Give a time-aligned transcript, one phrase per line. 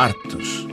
[0.00, 0.66] Artes.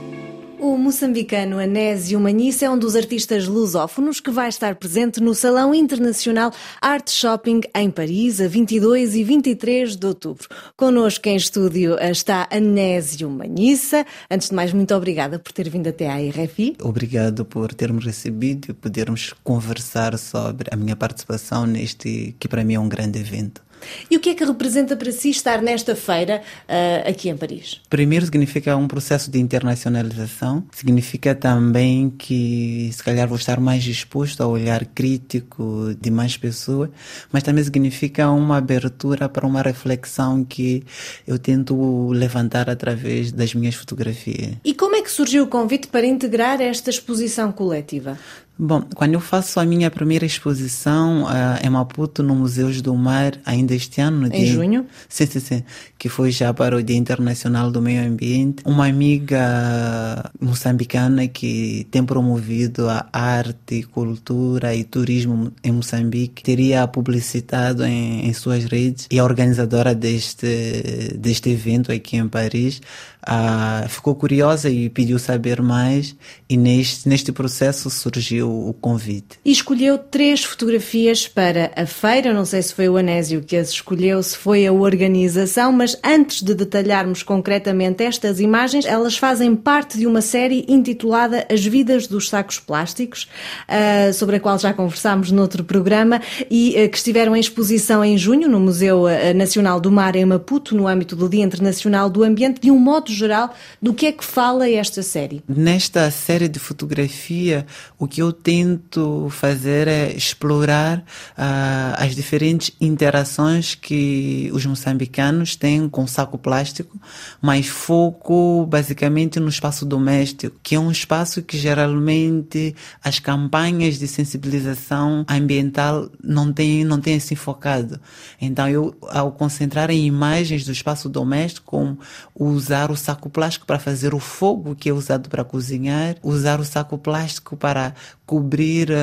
[0.58, 5.74] O moçambicano Anésio Manhissa é um dos artistas lusófonos que vai estar presente no Salão
[5.74, 6.50] Internacional
[6.80, 10.48] Art Shopping em Paris, a 22 e 23 de outubro.
[10.74, 14.06] Connosco em estúdio está Anésio Manhissa.
[14.30, 16.78] Antes de mais, muito obrigada por ter vindo até à RFI.
[16.80, 22.76] Obrigado por termos recebido e podermos conversar sobre a minha participação neste, que para mim
[22.76, 23.67] é um grande evento.
[24.10, 27.80] E o que é que representa para si estar nesta feira uh, aqui em Paris?
[27.88, 30.64] Primeiro, significa um processo de internacionalização.
[30.72, 36.90] Significa também que, se calhar, vou estar mais disposto ao olhar crítico de mais pessoas,
[37.32, 40.84] mas também significa uma abertura para uma reflexão que
[41.26, 44.54] eu tento levantar através das minhas fotografias.
[44.64, 48.18] E como é que surgiu o convite para integrar esta exposição coletiva?
[48.60, 53.34] Bom, quando eu faço a minha primeira exposição uh, em Maputo, no Museus do Mar,
[53.46, 54.26] ainda este ano.
[54.26, 54.86] em dia, junho?
[55.08, 55.62] Sim, sim, sim.
[55.96, 58.64] Que foi já para o Dia Internacional do Meio Ambiente.
[58.66, 67.84] Uma amiga moçambicana que tem promovido a arte, cultura e turismo em Moçambique teria publicitado
[67.84, 72.80] em, em suas redes e a organizadora deste, deste evento aqui em Paris
[73.26, 76.14] uh, ficou curiosa e pediu saber mais
[76.48, 79.38] e neste, neste processo surgiu o convite.
[79.44, 83.70] E escolheu três fotografias para a feira, não sei se foi o Anésio que as
[83.70, 89.98] escolheu, se foi a organização, mas antes de detalharmos concretamente estas imagens, elas fazem parte
[89.98, 93.28] de uma série intitulada As Vidas dos Sacos Plásticos,
[93.68, 98.16] uh, sobre a qual já conversámos noutro programa e uh, que estiveram em exposição em
[98.16, 102.60] junho no Museu Nacional do Mar em Maputo, no âmbito do Dia Internacional do Ambiente,
[102.60, 105.42] de um modo geral, do que é que fala esta série?
[105.48, 107.66] Nesta série de fotografia,
[107.98, 115.88] o que eu tento fazer é explorar uh, as diferentes interações que os moçambicanos têm
[115.88, 116.98] com saco plástico,
[117.40, 124.06] mas foco basicamente no espaço doméstico, que é um espaço que geralmente as campanhas de
[124.06, 128.00] sensibilização ambiental não têm, não têm se focado.
[128.40, 131.98] Então, eu, ao concentrar em imagens do espaço doméstico, como
[132.34, 136.64] usar o saco plástico para fazer o fogo que é usado para cozinhar, usar o
[136.64, 137.94] saco plástico para
[138.26, 138.94] cobrir uh,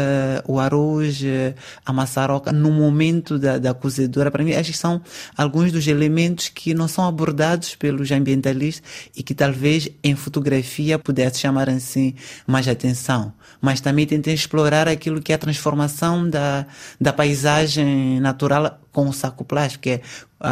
[0.48, 4.30] o arroz, uh, a maçaroca no momento da, da cozedura.
[4.30, 5.02] Para mim, estes são
[5.36, 8.84] alguns dos elementos que não são abordados pelos ambientalistas
[9.16, 12.14] e que talvez em fotografia pudesse chamar assim
[12.46, 13.34] mais atenção.
[13.60, 16.66] Mas também tentei explorar aquilo que é a transformação da,
[17.02, 20.02] da paisagem natural com o saco plástico, que é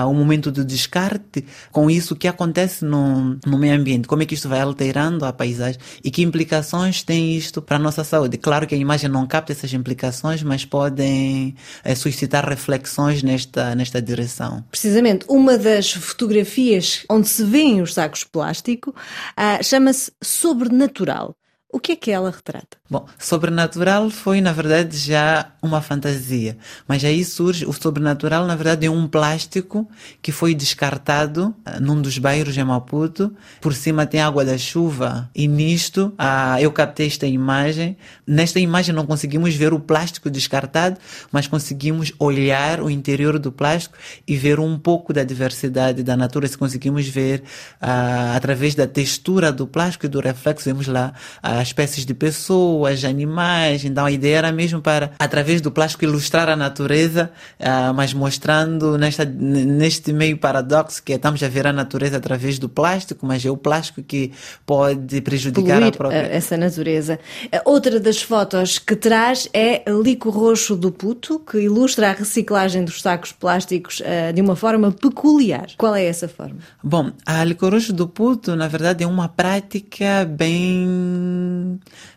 [0.04, 4.34] o momento do descarte, com isso que acontece no, no meio ambiente, como é que
[4.34, 8.38] isto vai alterando a paisagem e que implicações tem isto para a nossa saúde.
[8.38, 11.56] Claro que a imagem não capta essas implicações, mas podem
[11.86, 14.62] é, suscitar reflexões nesta, nesta direção.
[14.70, 21.34] Precisamente, uma das fotografias onde se vêem os sacos plástico uh, chama-se Sobrenatural.
[21.72, 22.78] O que é que ela retrata?
[22.94, 26.56] Bom, sobrenatural foi, na verdade, já uma fantasia.
[26.88, 29.90] Mas aí surge o sobrenatural, na verdade, é um plástico
[30.22, 33.36] que foi descartado uh, num dos bairros de Maputo.
[33.60, 35.28] Por cima tem água da chuva.
[35.34, 37.98] E nisto, uh, eu captei esta imagem.
[38.28, 41.00] Nesta imagem não conseguimos ver o plástico descartado,
[41.32, 46.60] mas conseguimos olhar o interior do plástico e ver um pouco da diversidade da natureza.
[46.60, 47.40] Conseguimos ver
[47.82, 51.12] uh, através da textura do plástico e do reflexo, vemos lá
[51.42, 53.86] as espécies de pessoas pessoas, animais.
[53.86, 58.98] Então a ideia era mesmo para, através do plástico, ilustrar a natureza, uh, mas mostrando
[58.98, 63.50] nesta, neste meio paradoxo que estamos a ver a natureza através do plástico, mas é
[63.50, 64.32] o plástico que
[64.66, 66.18] pode prejudicar Poluir a própria.
[66.18, 67.20] essa natureza.
[67.66, 73.02] Outra das fotos que traz é Lico Roxo do Puto, que ilustra a reciclagem dos
[73.02, 75.68] sacos plásticos uh, de uma forma peculiar.
[75.78, 76.58] Qual é essa forma?
[76.84, 81.53] Bom, a Lico Roxo do Puto, na verdade, é uma prática bem,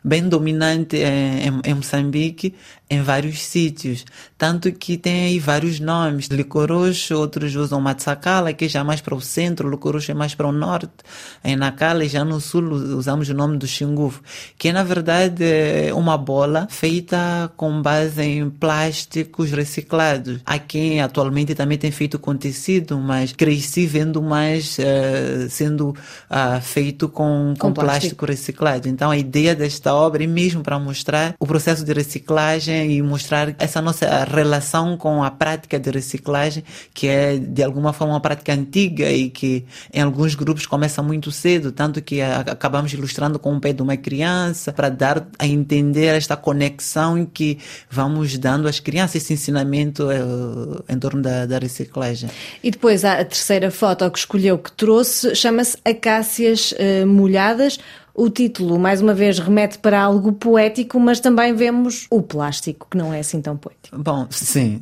[0.07, 2.55] bem dominante em, em, Moçambique
[2.89, 4.05] em vários sítios,
[4.39, 9.15] tanto que tem aí vários nomes, licoroxo, outros usam matsakala, que já é mais para
[9.15, 10.93] o centro, licoroxo é mais para o norte,
[11.43, 12.63] em Nacala e já no sul
[12.97, 14.23] usamos o nome do xingufo,
[14.57, 20.41] que é na verdade é uma bola feita com base em plásticos reciclados.
[20.69, 27.09] Quem atualmente também tem feito com tecido, mas cresci vendo mais uh, sendo uh, feito
[27.09, 28.17] com, com, com plástico.
[28.17, 28.89] plástico reciclado.
[28.89, 33.55] Então a ideia desta obra é mesmo para mostrar o processo de reciclagem e mostrar
[33.59, 38.53] essa nossa relação com a prática de reciclagem, que é de alguma forma uma prática
[38.53, 43.61] antiga e que em alguns grupos começa muito cedo, tanto que acabamos ilustrando com o
[43.61, 47.59] pé de uma criança para dar a entender esta conexão que
[47.91, 52.29] vamos dando às crianças, esse ensinamento uh, em torno da, da reciclagem.
[52.63, 57.79] E depois a terceira foto que escolheu que trouxe chama-se Acácias uh, Molhadas.
[58.19, 62.97] O título, mais uma vez, remete para algo poético, mas também vemos o plástico, que
[62.97, 63.99] não é assim tão poético.
[63.99, 64.81] Bom, sim.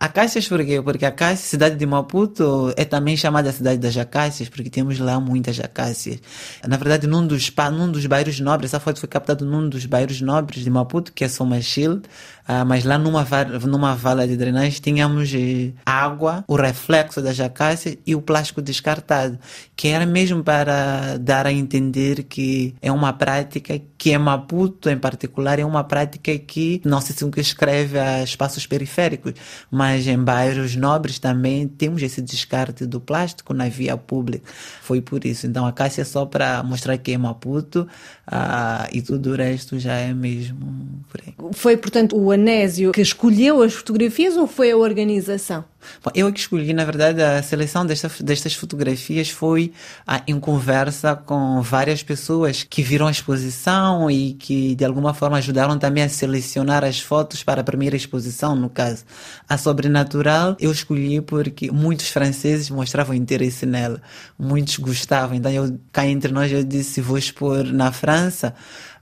[0.00, 0.82] Acácias por quê?
[0.82, 4.98] Porque a Acácia, cidade de Maputo, é também chamada a cidade das acácias, porque temos
[4.98, 6.18] lá muitas acácias.
[6.66, 10.20] Na verdade, num dos, num dos bairros nobres, essa foto foi captada num dos bairros
[10.20, 12.02] nobres de Maputo, que é Somachil,
[12.46, 13.26] ah, mas lá numa,
[13.66, 19.38] numa vala de drenagem tínhamos eh, água, o reflexo das acácias e o plástico descartado,
[19.76, 24.98] que era mesmo para dar a entender que é uma prática que em Maputo, em
[24.98, 29.34] particular, é uma prática que não se circunscreve a espaços periféricos,
[29.70, 34.44] mas em bairros nobres também temos esse descarte do plástico na via pública.
[34.80, 35.46] Foi por isso.
[35.46, 37.86] Então a Cássia é só para mostrar que é Maputo
[38.26, 41.34] ah, e tudo o resto já é mesmo por aí.
[41.52, 45.64] Foi, portanto, o Anésio que escolheu as fotografias ou foi a organização?
[46.02, 49.72] Bom, eu é que escolhi, na verdade, a seleção desta, destas fotografias foi
[50.06, 55.38] ah, em conversa com várias pessoas que viram a exposição e que, de alguma forma,
[55.38, 59.04] ajudaram também a selecionar as fotos para a primeira exposição, no caso.
[59.48, 64.00] A Sobrenatural eu escolhi porque muitos franceses mostravam interesse nela,
[64.38, 65.36] muitos gostavam.
[65.36, 68.54] Então, eu, cá entre nós, eu disse: vou expor na França,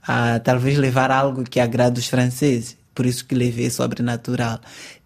[0.07, 4.61] ah, talvez levar algo que agrade os franceses por isso que levei sobrenatural.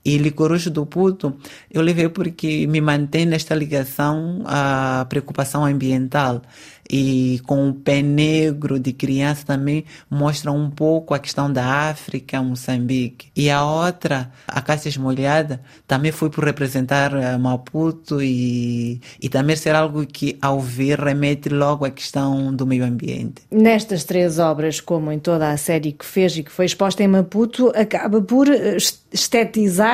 [0.06, 1.36] E Licoroso do Puto,
[1.72, 6.44] eu levei porque me mantém nesta ligação à preocupação ambiental.
[6.88, 12.42] E com o pé negro de criança também mostra um pouco a questão da África,
[12.44, 13.30] Moçambique.
[13.36, 19.56] E a outra, a Cássias Molhada, também foi por representar uh, Maputo e, e também
[19.56, 23.42] ser algo que, ao ver, remete logo à questão do meio ambiente.
[23.50, 27.07] Nestas três obras, como em toda a série que fez e que foi exposta em
[27.07, 28.78] Maputo, acaba por eh,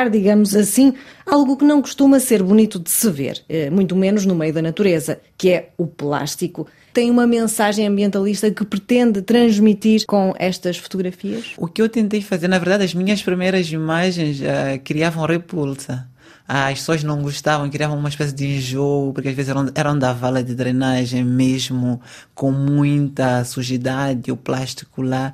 [0.10, 0.94] digamos assim,
[1.26, 4.62] algo que não costuma ser bonito de se ver, eh, muito menos no meio da
[4.62, 6.68] natureza, que é o plástico.
[6.94, 11.54] Tem uma mensagem ambientalista que pretende transmitir com estas fotografias?
[11.58, 16.10] O que eu tentei fazer, na verdade, as minhas primeiras imagens uh, criavam repulsa
[16.48, 20.12] as pessoas não gostavam, criavam uma espécie de enjoo, porque às vezes eram, eram da
[20.14, 22.02] vala de drenagem mesmo,
[22.36, 25.34] com muita sujidade, o plástico lá.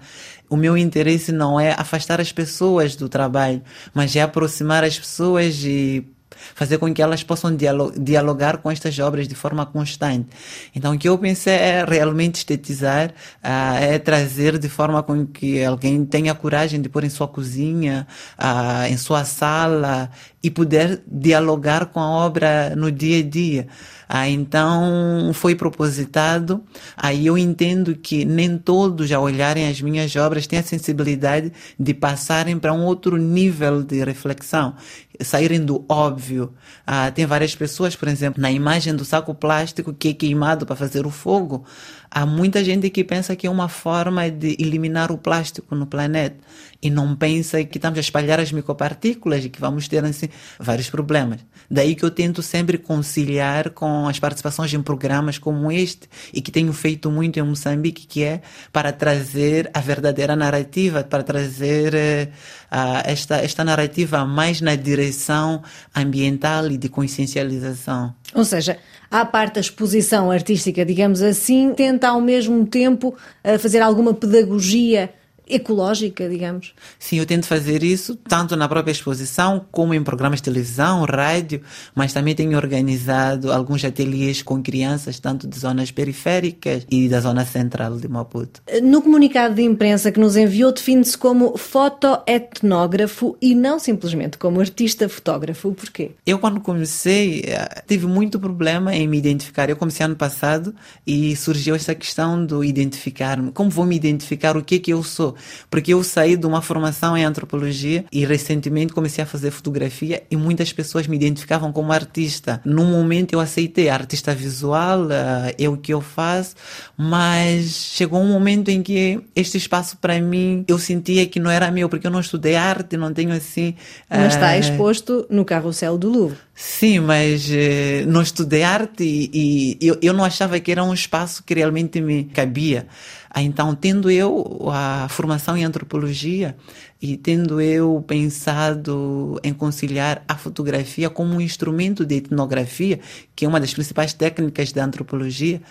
[0.49, 3.61] O meu interesse não é afastar as pessoas do trabalho,
[3.93, 6.05] mas é aproximar as pessoas e
[6.53, 10.27] fazer com que elas possam dialogar com estas obras de forma constante.
[10.75, 15.63] Então, o que eu pensei é realmente estetizar, uh, é trazer de forma com que
[15.63, 18.07] alguém tenha coragem de pôr em sua cozinha,
[18.37, 20.09] uh, em sua sala
[20.47, 23.67] e poder dialogar com a obra no dia a dia.
[24.07, 26.63] Ah, então foi propositado.
[26.95, 31.93] Aí eu entendo que nem todos, ao olharem as minhas obras, têm a sensibilidade de
[31.93, 34.73] passarem para um outro nível de reflexão,
[35.19, 36.53] saírem do óbvio.
[36.85, 40.77] Ah, tem várias pessoas, por exemplo, na imagem do saco plástico que é queimado para
[40.77, 41.65] fazer o fogo.
[42.09, 46.37] Há muita gente que pensa que é uma forma de eliminar o plástico no planeta
[46.81, 50.89] e não pensa que estamos a espalhar as micropartículas e que vamos ter assim vários
[50.89, 51.39] problemas.
[51.69, 56.51] Daí que eu tento sempre conciliar com as participações em programas como este e que
[56.51, 63.01] tenho feito muito em Moçambique, que é para trazer a verdadeira narrativa, para trazer uh,
[63.03, 65.61] esta, esta narrativa mais na direção
[65.95, 68.13] ambiental e de consciencialização.
[68.33, 68.77] Ou seja,
[69.09, 75.09] à parte da exposição artística, digamos assim, tenta ao mesmo tempo uh, fazer alguma pedagogia
[75.49, 76.73] ecológica, digamos.
[76.99, 81.61] Sim, eu tento fazer isso tanto na própria exposição como em programas de televisão, rádio,
[81.95, 87.45] mas também tenho organizado alguns ateliês com crianças, tanto de zonas periféricas e da zona
[87.45, 88.61] central de Maputo.
[88.83, 95.07] No comunicado de imprensa que nos enviou, define-se como fotoetnógrafo e não simplesmente como artista
[95.07, 95.71] fotógrafo.
[95.73, 96.11] Porquê?
[96.25, 99.69] Eu, quando comecei, eh, tive muito problema em me identificar.
[99.69, 100.75] Eu comecei ano passado
[101.05, 103.51] e surgiu essa questão do identificar-me.
[103.51, 104.57] Como vou me identificar?
[104.57, 105.35] O que é que eu sou?
[105.69, 110.35] Porque eu saí de uma formação em antropologia e recentemente comecei a fazer fotografia e
[110.35, 112.61] muitas pessoas me identificavam como artista.
[112.65, 116.55] No momento eu aceitei artista visual, eh, é o que eu faço,
[116.97, 121.71] mas chegou um momento em que este espaço para mim eu sentia que não era
[121.71, 123.75] meu, porque eu não estudei arte, não tenho assim.
[124.09, 126.46] Mas está eh, exposto no carrossel do Louvre.
[126.59, 130.91] Sim, mas eh, não estudei arte e, e eu, eu, não achava que era um
[130.91, 132.87] espaço que realmente me cabia.
[133.29, 136.57] Ah, então, tendo eu a formação em antropologia
[136.99, 142.99] e tendo eu pensado em conciliar a fotografia como um instrumento de etnografia,
[143.35, 145.61] que é uma das principais técnicas da antropologia,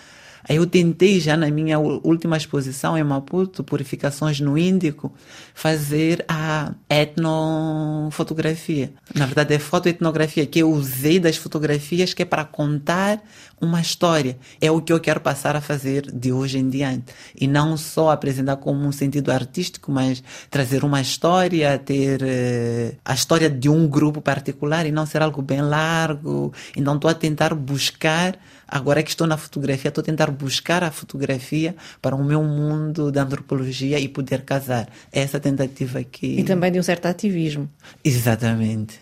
[0.48, 5.12] Aí eu tentei já na minha última exposição em Maputo, Purificações no Índico,
[5.54, 8.92] fazer a etnofotografia.
[9.14, 13.20] Na verdade é fotoetnografia que eu usei das fotografias que é para contar
[13.60, 14.38] uma história.
[14.60, 17.12] É o que eu quero passar a fazer de hoje em diante.
[17.38, 23.14] E não só apresentar como um sentido artístico, mas trazer uma história, ter uh, a
[23.14, 26.52] história de um grupo particular e não ser algo bem largo.
[26.76, 28.38] Então estou a tentar buscar
[28.68, 33.10] Agora que estou na fotografia, estou a tentar buscar a fotografia para o meu mundo
[33.10, 34.88] da antropologia e poder casar.
[35.12, 36.38] Essa tentativa aqui.
[36.38, 37.68] E também de um certo ativismo.
[38.04, 39.00] Exatamente.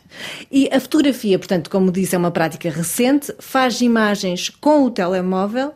[0.51, 5.75] E a fotografia, portanto, como disse, é uma prática recente, faz imagens com o telemóvel,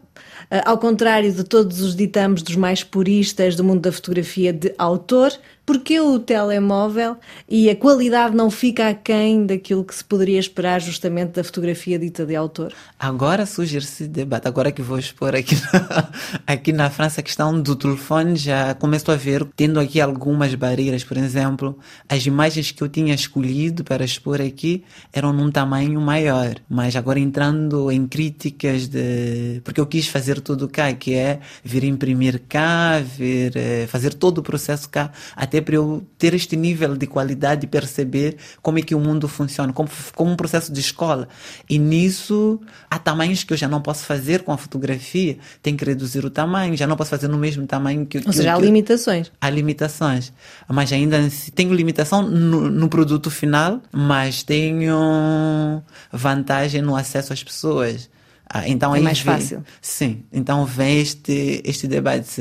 [0.65, 5.33] ao contrário de todos os ditames dos mais puristas do mundo da fotografia de autor,
[5.69, 11.33] porque o telemóvel e a qualidade não fica aquém daquilo que se poderia esperar justamente
[11.33, 12.73] da fotografia dita de autor?
[12.99, 16.09] Agora surge esse debate, agora que vou expor aqui na,
[16.55, 21.05] aqui na França a questão do telefone, já começo a ver, tendo aqui algumas barreiras,
[21.05, 24.83] por exemplo, as imagens que eu tinha escolhido para expor aqui
[25.13, 29.61] eram num tamanho maior, mas agora entrando em críticas de...
[29.63, 34.39] porque eu quis fazer tudo cá, que é vir imprimir cá, vir eh, fazer todo
[34.39, 38.83] o processo cá, até para eu ter este nível de qualidade e perceber como é
[38.83, 41.29] que o mundo funciona, como, como um processo de escola.
[41.69, 42.61] E nisso
[42.91, 46.31] há tamanhos que eu já não posso fazer com a fotografia, tenho que reduzir o
[46.31, 48.19] tamanho, já não posso fazer no mesmo tamanho que...
[48.19, 49.31] Ou seja, há limitações.
[49.41, 50.33] Há limitações.
[50.69, 51.19] Mas ainda
[51.55, 58.09] tenho limitação no, no produto final, mas tenho vantagem no acesso às pessoas.
[58.49, 59.65] Ah, então é mais vem, fácil.
[59.81, 62.41] Sim, então vem este, este debate.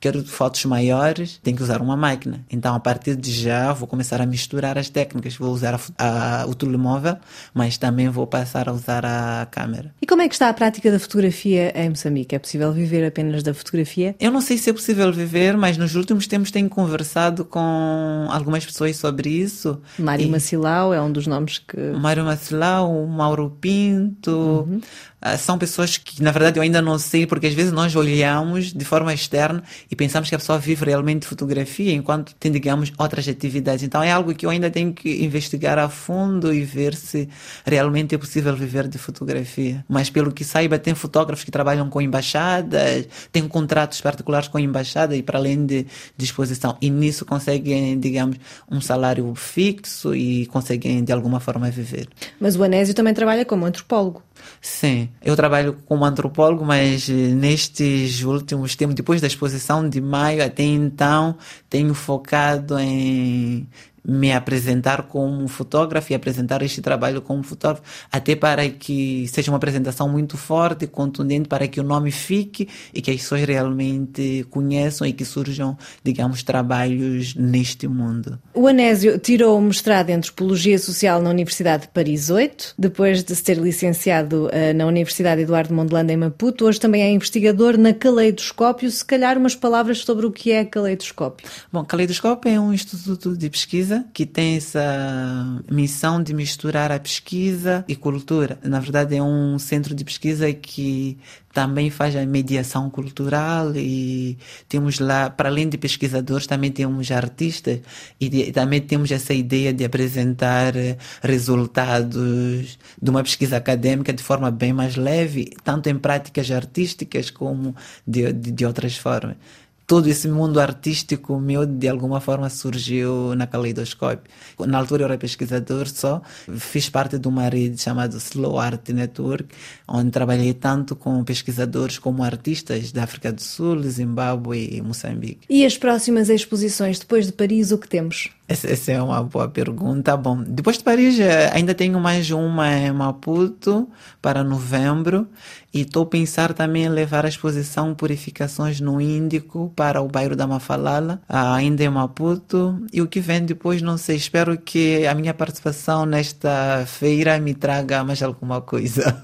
[0.00, 2.44] quero fotos maiores, tenho que usar uma máquina.
[2.50, 5.36] Então a partir de já vou começar a misturar as técnicas.
[5.36, 7.16] Vou usar a, a, o telemóvel,
[7.52, 9.94] mas também vou passar a usar a câmera.
[10.00, 12.34] E como é que está a prática da fotografia em Moçambique?
[12.34, 14.14] É possível viver apenas da fotografia?
[14.20, 18.64] Eu não sei se é possível viver, mas nos últimos tempos tenho conversado com algumas
[18.64, 19.80] pessoas sobre isso.
[19.98, 20.30] Mário e...
[20.30, 21.76] Macilau é um dos nomes que.
[21.76, 24.30] Mário Macilau, Mauro Pinto.
[24.30, 24.80] Uhum.
[25.24, 28.72] Ah, são pessoas que, na verdade, eu ainda não sei, porque às vezes nós olhamos
[28.72, 33.28] de forma externa e pensamos que a pessoa vive realmente fotografia, enquanto tem, digamos, outras
[33.28, 33.84] atividades.
[33.84, 37.28] Então é algo que eu ainda tenho que investigar a fundo e ver se
[37.64, 39.84] realmente é possível viver de fotografia.
[39.88, 45.14] Mas pelo que saiba, tem fotógrafos que trabalham com embaixadas, têm contratos particulares com embaixada
[45.14, 45.86] e para além de
[46.16, 46.76] disposição.
[46.80, 48.38] E nisso conseguem, digamos,
[48.68, 52.08] um salário fixo e conseguem de alguma forma viver.
[52.40, 54.20] Mas o Anésio também trabalha como antropólogo.
[54.60, 60.44] Sim, eu trabalho como antropólogo, mas eh, nestes últimos tempos, depois da exposição de maio
[60.44, 61.36] até então,
[61.68, 63.68] tenho focado em
[64.04, 69.56] me apresentar como fotógrafo e apresentar este trabalho como fotógrafo, até para que seja uma
[69.56, 75.06] apresentação muito forte, contundente, para que o nome fique e que as pessoas realmente conheçam
[75.06, 78.38] e que surjam, digamos, trabalhos neste mundo.
[78.54, 83.34] O Anésio tirou o mestrado em Antropologia Social na Universidade de Paris 8, depois de
[83.34, 87.94] se ter licenciado uh, na Universidade Eduardo Mondlane em Maputo, hoje também é investigador na
[87.94, 88.90] Caleidoscópio.
[88.90, 91.46] Se calhar umas palavras sobre o que é Caleidoscópio.
[91.72, 96.98] Bom, Caleidoscópio é um instituto de pesquisa pesquisa que tem essa missão de misturar a
[96.98, 98.58] pesquisa e cultura.
[98.62, 101.18] Na verdade, é um centro de pesquisa que
[101.52, 107.80] também faz a mediação cultural e temos lá, para além de pesquisadores, também temos artistas
[108.18, 114.22] e, de, também temos essa ideia de apresentar eh, resultados de uma pesquisa acadêmica de
[114.22, 119.36] forma bem mais leve, tanto em práticas artísticas como de, de, de outras formas
[119.86, 124.30] todo esse mundo artístico meu de alguma forma surgiu na Caleidoscópio.
[124.60, 126.22] Na altura eu era pesquisador só,
[126.56, 129.48] fiz parte de uma rede chamada Slow Art Network,
[129.86, 135.46] onde trabalhei tanto com pesquisadores como artistas da África do Sul, Zimbábue e Moçambique.
[135.48, 138.30] E as próximas exposições depois de Paris, o que temos?
[138.48, 140.16] Essa, essa, é uma boa pergunta.
[140.16, 143.88] Bom, depois de Paris eh, ainda tenho mais uma em Maputo
[144.20, 145.28] para novembro
[145.72, 150.36] e estou a pensar também em levar a exposição Purificações no Índico para o bairro
[150.36, 152.84] da Mafalala, ainda em Maputo.
[152.92, 154.16] E o que vem depois, não sei.
[154.16, 159.16] Espero que a minha participação nesta feira me traga mais alguma coisa.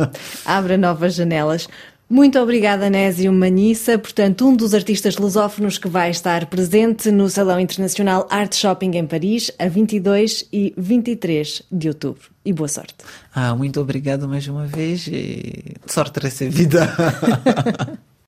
[0.46, 1.68] Abra novas janelas.
[2.10, 7.60] Muito obrigada, Nésio Manissa, portanto, um dos artistas lusófonos que vai estar presente no Salão
[7.60, 12.30] Internacional Art Shopping em Paris, a 22 e 23 de outubro.
[12.42, 12.94] E boa sorte.
[13.34, 16.88] Ah, muito obrigado mais uma vez e sorte recebida.